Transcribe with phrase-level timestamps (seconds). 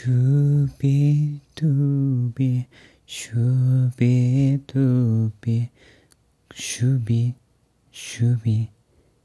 [0.00, 2.66] シュビドゥビ、
[3.04, 5.70] シュビドゥビ、
[6.54, 7.34] シュビ、
[7.92, 8.70] シュビ、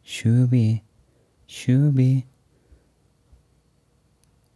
[0.04, 0.84] シュビ、
[1.48, 2.26] シュビ。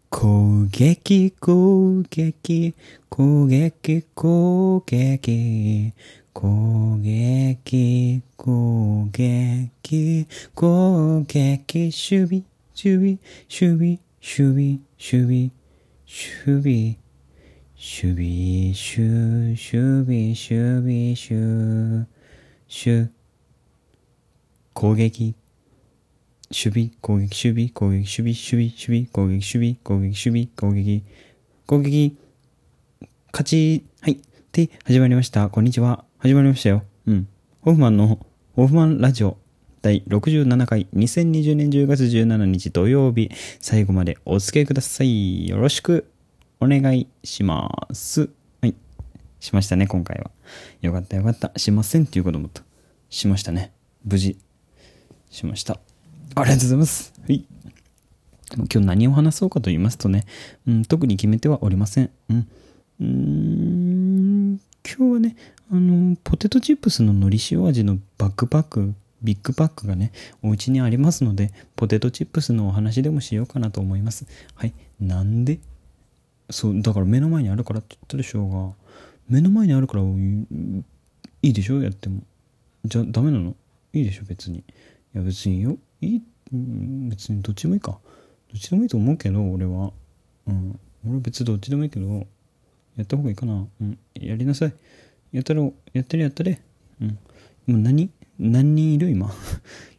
[0.10, 2.76] 攻撃、攻撃、
[3.08, 5.94] 攻撃、攻撃、
[6.34, 12.44] 攻撃、攻撃、攻撃、守備、
[12.76, 15.59] 守備、守備、守備、守備、
[16.12, 16.98] 守備、
[17.76, 22.08] 守備、守、守備、守備、守、
[22.68, 23.10] 守、
[24.74, 25.36] 攻撃、
[26.50, 31.04] 守備、攻撃、守備、攻撃、守備、守備、守備、攻撃、守備、攻撃、守備、攻撃、
[31.68, 32.18] 攻撃、
[33.32, 34.20] 勝ち、はい。
[34.52, 35.48] で、始まりました。
[35.50, 36.06] こんにちは。
[36.18, 36.86] 始まりましたよ。
[37.06, 37.28] うん。
[37.62, 39.38] ホフマンの、ホフマンラジオ、
[39.82, 45.48] 第67回、2020年10月17日土曜日、最後までお付き合いください。
[45.48, 46.12] よろしく
[46.60, 48.30] お願いします。
[48.62, 48.76] はい。
[49.40, 50.32] しましたね、今回は。
[50.82, 51.54] よかったよかった。
[51.56, 52.62] しませんっていうこともと。
[53.10, 53.72] しましたね。
[54.04, 54.38] 無事。
[55.30, 55.80] しました。
[56.36, 57.14] ありがとうございます。
[57.22, 57.46] はい。
[58.58, 60.26] 今日何を話そうかと言いますとね、
[60.68, 62.10] うん、特に決めてはおりません。
[62.30, 62.48] うん。
[63.00, 65.38] うん今日はね、
[65.72, 74.26] あの、ポテトチップスの海苔塩味のバックパック、ビッグパックがね、お家にありますので、ポテトチップスのお話でもしようかなと思います。
[74.56, 74.74] はい。
[75.00, 75.60] なんで？
[76.50, 78.74] そう、だから目の前にあるからって言ったでしょうが、
[79.28, 80.08] 目の前にあるから、い
[81.42, 81.82] いでしょ？
[81.82, 82.22] やっても。
[82.86, 83.56] じゃあ、ダメなの？
[83.94, 84.24] いいでしょ？
[84.28, 84.60] 別に。
[84.60, 84.64] い
[85.14, 85.78] や、別によ。
[86.02, 87.92] いい、別にどっちもいいか。
[87.92, 89.92] どっちでもいいと思うけど、俺は。
[90.48, 90.80] うん。
[91.06, 92.26] 俺は別にどっちでもいいけど、
[92.96, 93.68] やった方がいいかな。
[93.82, 94.00] うん。
[94.16, 94.74] やりなさい。
[95.32, 95.62] やったら、
[95.94, 96.62] やってるやったれ。
[97.02, 97.20] うん。
[97.68, 98.10] 今何？
[98.40, 99.32] 何人いる今？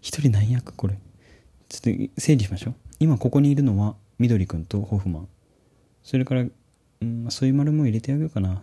[0.00, 0.98] 一人何役これ？
[1.68, 2.74] ちょっと整理しましょう。
[2.98, 5.28] 今ここにいるのは、みどりくんとホフマン。
[6.02, 8.62] それから、うん、ソイマルも入れてあげようかな。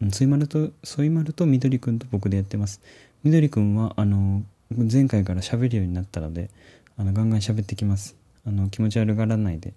[0.00, 2.80] うんソイマルと、ソイマルとみどりくんと僕でやってます。
[3.24, 6.50] みどりくんは、あの、前回から喋るようになったので、
[6.96, 8.14] あの、ガンガン喋ってきます。
[8.46, 9.74] あの、気持ち悪がらないで、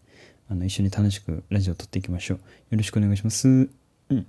[0.50, 2.38] あの、一緒に楽しくラジオを撮っていきましょう。
[2.38, 2.44] よ
[2.78, 3.48] ろしくお願いします。
[3.48, 4.28] うん。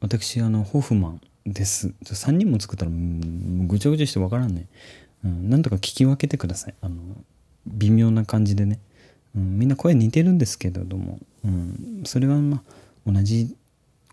[0.00, 1.94] 私、あの、ホフマンです。
[2.04, 4.66] 3人も作ったら、ぐちゃぐちゃしてわからんね。
[5.24, 6.74] うん、なんとか聞き分けてください。
[6.80, 6.96] あの、
[7.66, 8.80] 微妙な感じでね。
[9.36, 12.62] うん、みんな声似てるんですけれども、うん、それはま
[13.06, 13.54] あ、同じ、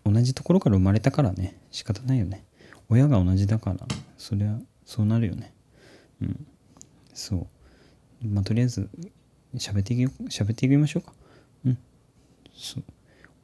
[0.04, 2.44] 同じところから生まれたからね、仕方ないよね。
[2.88, 3.78] 親が同じだから、
[4.18, 5.52] それはそうなるよね。
[6.22, 6.46] うん。
[7.14, 7.48] そ
[8.22, 8.26] う。
[8.26, 8.88] まあ、とりあえず、
[9.56, 11.12] 喋っていき、喋っていきましょうか。
[11.64, 11.78] うん。
[12.54, 12.84] そう。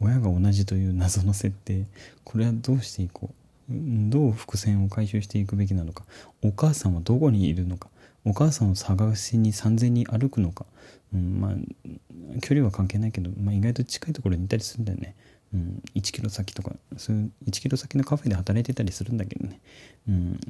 [0.01, 1.87] 親が同じという謎の設定。
[2.25, 3.40] これはどうしていこう。
[3.71, 6.05] どう伏線を回収していくべきなのか。
[6.43, 7.89] お母さんはどこにいるのか。
[8.25, 10.67] お母さんを探しに三千に歩くのか。
[11.15, 15.15] うん、まあ、距離は関係ないけど、まあ、意外と近いところにいたりするんだよね。
[15.53, 19.61] うん、1キロ先とか、そういう1キロ先のカフェで働いてたりするんだけどね。
[20.09, 20.41] うん、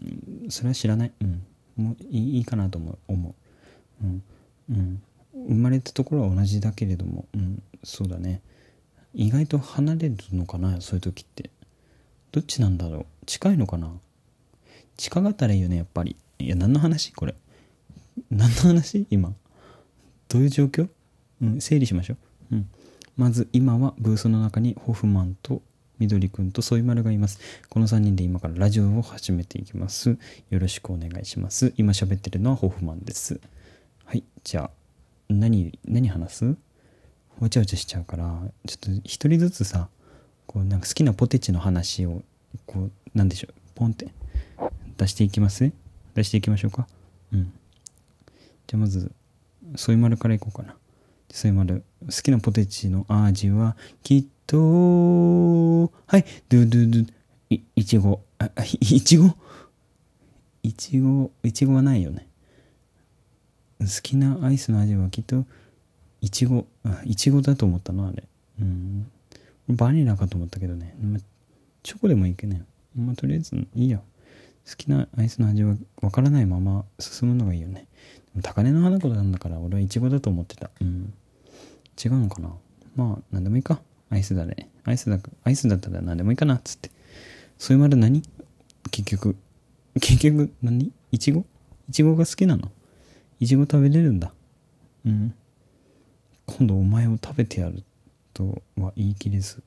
[0.49, 1.13] それは知らない。
[1.21, 1.43] うん、
[1.77, 2.99] もういいいいかなと思う。
[3.09, 3.35] 思
[4.03, 4.05] う。
[4.05, 4.23] うん、
[4.71, 5.03] うん。
[5.49, 8.43] 生まれたところは同じだけれども、うん、そうだね。
[9.15, 11.51] 意外と離れるのかな、そういう時って。
[12.33, 13.07] どっちなんだろう？
[13.27, 13.93] 近いのかな？
[14.97, 16.17] 近かったらいいよね、やっぱり。
[16.39, 17.13] いや、何の話？
[17.13, 17.35] これ。
[18.31, 19.07] 何の話？
[19.11, 19.33] 今。
[20.29, 20.89] どういう状況？
[21.43, 22.15] うん、整理しましょ
[22.53, 22.57] う。
[22.57, 22.69] うん。
[23.17, 25.63] まず、今はブースの中にホフマンと
[25.99, 27.41] みどりくんとソイマルがいます。
[27.69, 30.17] この3人で今からラジオを始めていきます。
[30.51, 31.75] よろしくお願いします。
[31.77, 33.41] 今喋ってるのはホフマンです。
[34.05, 34.71] はい、じゃあ、
[35.29, 36.57] 何、何話す？
[37.39, 39.89] わちゃわちゃしちゃうから、ちょっと一人ずつさ、
[40.51, 42.23] こうなんか好きなポテチの話を、
[42.67, 44.09] こう、なんでしょう、ポンって
[44.97, 45.71] 出していきます？
[46.15, 46.89] 出していきましょうか？
[47.33, 47.53] うん。
[48.67, 49.13] じゃあまず、
[49.77, 50.75] ソイマルからいこうかな。
[51.31, 51.85] ソイマル。
[52.05, 54.57] 好きなポテチの味は、きっと、
[56.09, 57.13] はい、ドゥドゥドゥ、
[57.51, 58.21] い、いちご。
[58.41, 58.51] あ、
[58.81, 59.37] いちご？
[60.65, 62.27] いちご、いちごはないよね。
[63.79, 65.45] 好きなアイスの味はきっと、
[66.21, 68.25] いちご、あいちごだと思ったのあれ。
[68.61, 69.09] うん。
[69.71, 70.95] バニラかと思ったけどね。
[71.01, 71.19] ま
[71.83, 72.65] チョコでもいいけどね。
[72.97, 74.03] まあ、とりあえず、いいよ。
[74.69, 77.87] 好きなアイスの味はわからないまま進むのがいいよね。
[78.43, 80.71] 高嶺の花子なんだから俺はイチゴだと思ってた。
[80.81, 81.13] うん。
[82.03, 82.51] 違うのかな
[82.97, 83.81] まあ、なんでもいいか。
[84.11, 84.69] アイスだね。
[84.85, 86.91] アイスだ、アイスだったら何でもいいかなっつって。
[87.59, 88.23] そういうまで何？
[88.91, 89.37] 結局。
[90.01, 91.45] 結局何、イチゴ
[91.89, 92.71] イチゴが好きなの？
[93.41, 94.33] イチゴ食べれるんだ。
[95.07, 95.35] うん。
[96.47, 97.83] 今度お前を食べてやる
[98.41, 99.63] とは言い切れず、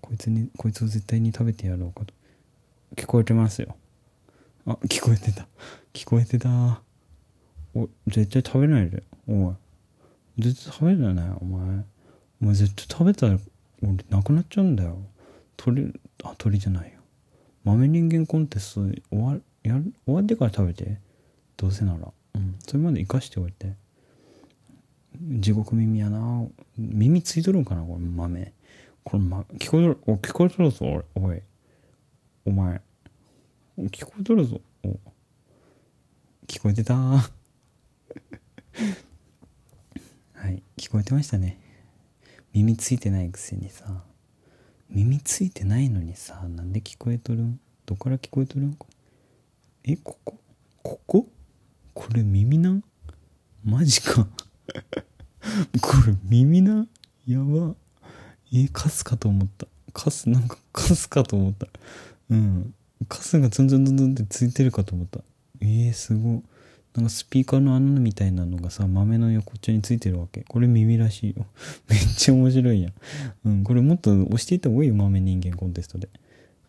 [0.00, 2.14] こいつに、こいつを絶対に食べてやろうかと。
[2.96, 3.76] 聞こえてますよ。
[4.66, 5.46] あ、聞こえてた。
[5.92, 6.82] 聞こえてた。
[7.74, 9.02] お、絶対食べないで。
[9.28, 10.42] おい。
[10.42, 11.84] 絶対食べるなよ、お前。
[12.42, 13.38] お前絶対食べたら
[13.82, 14.98] 俺なくなっちゃうんだよ
[15.56, 15.92] 鳥
[16.22, 17.00] あ鳥じゃないよ
[17.64, 18.80] 豆人間コンテスト
[19.10, 20.98] 終わやる終わってから食べて
[21.56, 21.98] どうせなら
[22.34, 23.74] うんそれまで生かしておいて
[25.20, 26.46] 地獄耳やな。
[26.78, 28.52] 耳ついとるんかなこれ豆。
[29.04, 31.42] これ、ま、聞こえとるお聞こえとるぞおい
[32.46, 32.80] お前。
[33.78, 34.88] 聞こえとるぞお。
[36.46, 36.94] 聞こえてた？
[36.96, 37.28] は
[40.48, 41.58] い聞こえてましたね。
[42.52, 44.02] 耳ついてないくせにさ。
[44.88, 47.60] 耳ついてないのにさなんで聞こえとるん？
[47.86, 48.76] どっから聞こえとるん
[49.84, 50.40] えここ？
[50.82, 51.28] ここ？
[51.94, 52.82] これ耳なん？
[53.62, 54.26] マジか。
[55.80, 56.86] これ耳な？
[57.26, 57.74] やば。
[58.52, 59.66] えカスかと思った。
[59.92, 61.66] カスなんかカスかと思った。
[62.30, 62.74] うん。
[63.08, 65.20] カスがツンツンツンツンってついてるかと思った。
[65.60, 66.42] えー、すご
[66.94, 70.42] なんかスピーカーの穴みたいなのがさ豆の横っちょについてるわけ。
[70.48, 71.46] これ耳らしいよ。
[71.88, 72.92] めっちゃ面白いやん。
[73.44, 76.08] うんこれもっと押していった方がいいよ豆人間コンテストで。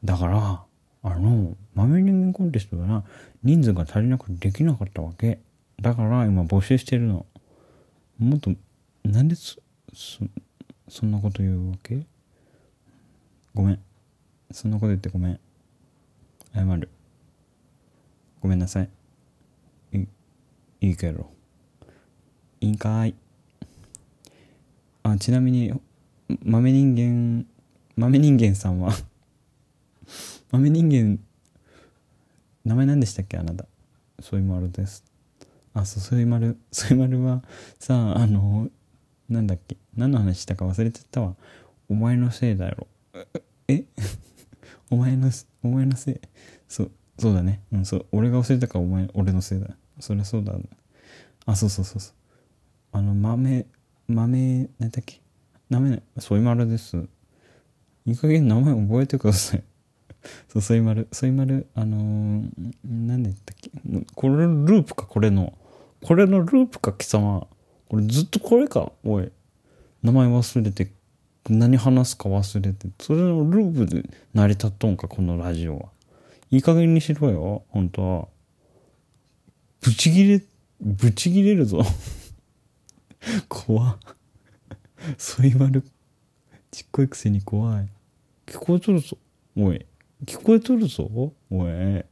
[0.03, 0.63] だから
[1.03, 3.03] あの豆人間コンテストはな
[3.43, 5.39] 人数が足りなくてできなかったわけ。
[5.81, 7.25] だから今募集してるの。
[8.19, 8.53] もっと
[9.03, 9.57] なんでそ
[9.93, 10.23] そ
[10.87, 12.05] そんなこと言うわけ？
[13.53, 13.79] ごめん。
[14.51, 15.39] そんなこと言ってごめん。
[16.53, 16.89] 謝る。
[18.41, 18.89] ごめんなさい。
[19.93, 19.97] い
[20.81, 21.29] いいけど
[22.59, 23.15] いいんかい？
[25.03, 25.73] あちなみに
[26.43, 27.45] 豆人間
[27.95, 28.93] 豆人間さんは
[30.51, 31.19] 豆人間
[32.63, 33.37] 名前何でしたっけ？
[33.37, 33.65] あなた。
[34.19, 35.03] そういう丸です。
[35.73, 37.41] あそうそういう丸そういう丸は
[37.79, 38.69] さあの
[39.31, 39.77] なんだっけ？
[39.95, 41.35] 何の話したか忘れてたわ。
[41.89, 42.87] お前のせいだよ
[43.67, 43.85] え？
[44.91, 45.29] お前の
[45.63, 46.15] お前のせい？
[46.67, 47.61] そうそうだね。
[47.71, 48.05] うんそう。
[48.11, 49.67] 俺が忘れたからお前俺のせいだ。
[49.99, 50.53] そりゃそうだ
[51.45, 52.13] あそうそうそうそう。
[52.93, 53.65] あの豆
[54.07, 55.21] 豆何だっけ？
[55.69, 56.97] 名前そういう丸です。
[58.05, 59.63] いい加減名前覚えてください。
[60.49, 61.07] そう、ソイマル。
[61.11, 62.49] ソイマル、あのー、
[62.85, 63.71] 何で言ったっけ？
[64.15, 65.57] これループか、これの。
[66.03, 67.47] これのループか、貴様。
[67.91, 69.29] これずっとこれか、おい。
[70.01, 70.93] 名前忘れて、
[71.49, 72.87] 何話すか忘れて。
[73.01, 75.89] それのループで成り立っとんか、このラジオは。
[76.51, 78.27] いい加減にしろよ、本当は。
[79.81, 80.41] ブチギレ、
[80.79, 81.81] ブチギレるぞ。
[83.49, 83.99] 怖
[85.17, 85.83] ソイマル、
[86.71, 87.89] ちっこいくせに怖い。
[88.45, 89.17] 聞こえとるぞ、
[89.57, 89.85] おい。
[90.25, 92.05] 聞こえとるぞおい。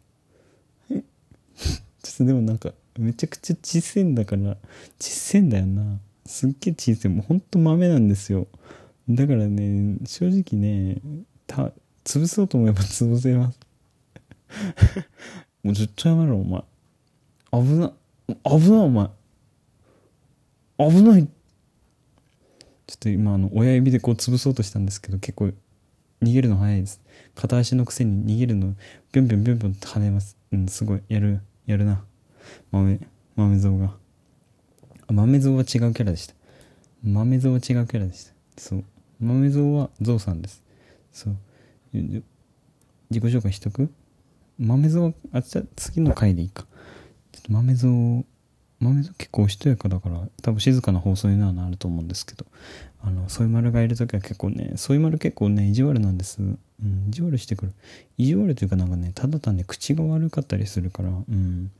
[0.89, 4.57] ちょっとでもなんか、めちゃくちゃ小さいんだから、
[4.99, 5.99] 小さいんだよな。
[6.25, 7.11] すっげえ小さい。
[7.11, 8.47] もうほんと豆なんですよ。
[9.09, 11.01] だからね、正直ね、
[11.47, 11.71] た、
[12.03, 13.59] 潰そうと思えば 潰せます。
[15.63, 16.63] もう絶対やめろ、お前。
[17.51, 17.93] 危な、
[18.43, 19.09] 危な、お前。
[20.77, 21.27] 危ない。
[22.87, 25.51] ちょっと今、あの、親指でこう潰そうとしたんですけど、結構
[26.21, 27.01] 逃げるの早いです。
[27.35, 28.75] 片足のくせに逃げるの、
[29.11, 30.37] ぴょんぴょんぴょんぴょん跳ねます。
[30.51, 31.01] うん、すごい。
[31.07, 32.03] やる、やるな。
[32.71, 32.99] 豆、
[33.35, 33.93] 豆像が。
[35.07, 36.35] 豆像は違うキャラでした。
[37.03, 38.33] 豆像は違うキャラでした。
[38.57, 38.83] そう。
[39.19, 40.63] 豆像はゾウさんです。
[41.11, 41.35] そう。
[41.93, 42.23] 自己
[43.11, 43.89] 紹介しとく？
[44.59, 46.65] 豆像は、あ、じゃ次の回でいいか。
[47.31, 47.89] ちょっと豆像、
[48.79, 52.45] 豆像結構おしとやかだから、多分静かな放送にはなると思うんですけど、
[53.01, 56.41] あの、ソイマルがいるときは結構ね、ソイマル結構ね、意地悪なんです。
[56.41, 56.59] うん、
[57.07, 57.73] 意地悪してくる。
[58.17, 61.71] 意地悪というかなんかね、ただ単に口が悪かったりするから、うん、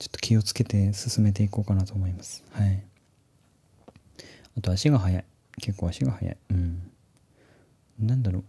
[0.00, 2.42] ちょっと気をつけて進めていこうかなと思います。
[2.50, 2.82] はい。
[4.58, 5.24] あと足が速い。
[5.60, 6.36] 結構足が速い。
[6.50, 6.90] うん。
[8.00, 8.44] なんだろう。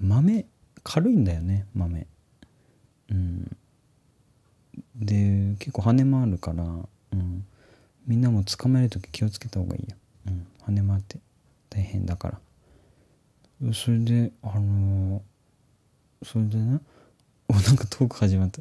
[0.00, 0.46] 豆、
[0.84, 2.06] 軽いんだよね、豆。
[3.10, 3.56] うん。
[4.94, 7.44] で、結構羽もあるから、うん。
[8.06, 9.96] みんなも捕まえるとき気をつけた方がいいよ。
[10.28, 10.46] うん。
[10.62, 11.18] 羽回って。
[11.70, 12.40] 大変だか
[13.62, 16.80] らそれであのー、それでね
[17.48, 18.60] おなんかトーク始まった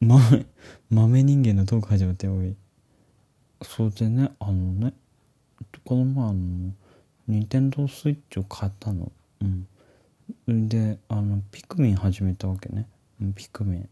[0.00, 0.46] 豆
[0.90, 2.54] 豆人間のトーク始まったよおい。
[3.62, 4.94] それでねあのね
[5.84, 6.34] この前あの
[7.28, 9.12] ニンテンドースイッチを買ったの。
[10.48, 10.68] うん。
[10.68, 12.86] であのピクミン始めたわけね。
[13.34, 13.88] ピクミン。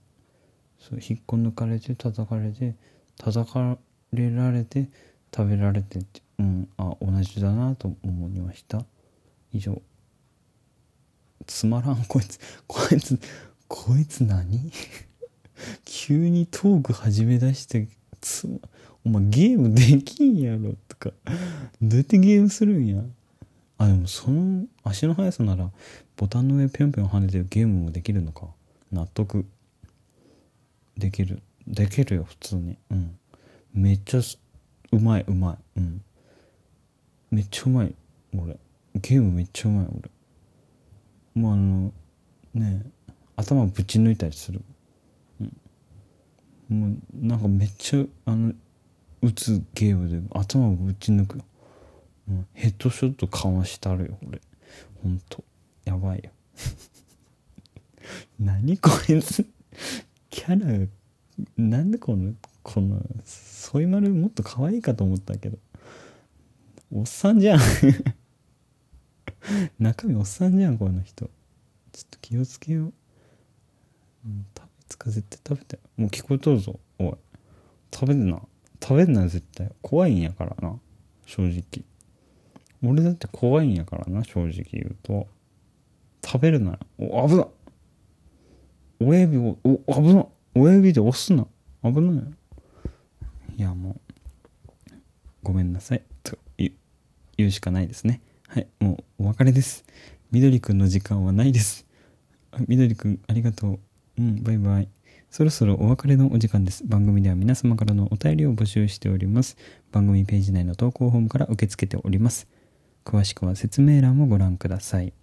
[0.81, 2.75] そう引っこ抜かれて叩かれて
[3.19, 3.77] 叩か
[4.13, 4.89] れられて
[5.35, 6.23] 食べられてって。
[6.39, 8.83] うんあ同じだなと思いました。
[9.53, 9.81] 以上。
[11.47, 13.19] つまらんこいつこいつ
[13.69, 14.73] こいつ何？
[15.85, 17.89] 急にトーク始め出して
[18.21, 18.59] つま
[19.05, 21.11] お前ゲームできんやろとか。
[21.81, 23.03] どうやってゲームするんや？
[23.79, 25.71] あでもその足の速さなら
[26.17, 28.47] ボタンの上ぴょんぴょん跳ねてるゲームもできるのか。
[28.93, 29.45] 納得。
[30.97, 31.43] できる。
[31.67, 32.77] できるよ普通に。
[32.91, 33.19] うん。
[33.75, 34.21] めっちゃ
[34.93, 35.81] うまいうまい。
[35.81, 36.03] うん。
[37.31, 37.95] めっちゃうまい
[38.37, 38.57] 俺。
[38.95, 40.11] ゲームめっちゃうまい俺。
[41.35, 41.93] もうあの
[42.55, 42.83] ね
[43.37, 44.61] 頭ぶち抜いたりする、
[46.69, 48.53] もうなんかめっちゃあの
[49.21, 51.45] 打つゲームで頭をぶち抜くよ、
[52.55, 54.41] ヘッドショットかわしたるよ俺。
[55.03, 55.45] ほんと。
[55.85, 56.31] やばいよ。
[58.39, 59.47] 何こいつ？
[60.31, 60.89] キャラ
[61.57, 65.59] なんでこのこのソイマルもっと可愛いかと思ったけど。
[66.95, 67.61] おっさんじゃん。
[69.79, 71.31] 中身おっさんじゃんこの人。
[71.93, 72.93] ちょっと気をつけよう、
[74.27, 74.47] うん、
[74.93, 77.15] つか絶対食べてもう聞こえとるぞおい。
[77.93, 78.41] 食べるな。
[78.83, 79.71] 食べるな絶対。
[79.83, 80.79] 怖いんやからな
[81.27, 81.85] 正直。
[82.85, 85.27] 俺だって怖いんやからな正直言うと。
[86.25, 87.49] 食べるなお危な
[89.01, 91.47] 親指をお危な親指で押すな。
[91.83, 92.25] 危ない
[93.57, 94.01] いやもう。
[95.43, 96.03] ごめんなさい。
[96.23, 96.73] と言
[97.49, 98.21] うしかないですね。
[98.47, 99.85] はいもうお別れです。
[100.31, 101.87] みどりくんの時間はないです。
[102.69, 103.81] みどりくんありがとう。
[104.19, 104.89] うんバイバイ
[105.31, 106.85] そろそろお別れのお時間です。
[106.87, 109.57] 番組では皆様からのお便りを募集しております。
[109.91, 112.47] 番組ページ内の投稿フォームから受け付けております。
[113.05, 115.15] 詳しくは説明欄をご覧ください。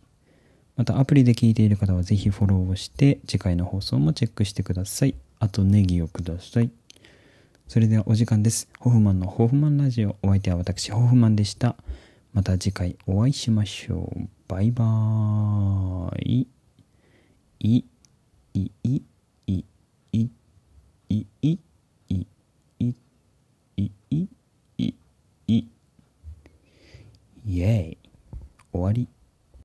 [0.75, 5.13] またアプリで聞いている方はぜひフォローをして次回の放送もチェックしてください。
[5.37, 6.71] あとネギをください。
[7.67, 8.67] それではお時間です。
[8.79, 10.15] ホフマンのホフマンラジオ。
[10.23, 11.75] お相手は私、ホフマンでした。
[12.33, 14.27] また次回お会いしましょう。
[14.47, 16.47] バイバー
[17.59, 17.98] イ。
[18.59, 19.01] いい
[19.47, 19.63] いい
[20.11, 20.27] い
[21.09, 21.59] いいい
[22.17, 22.29] い
[23.77, 23.87] い
[24.77, 24.93] い
[25.47, 25.67] いい
[27.45, 27.97] イエーイ
[28.73, 29.07] 終わり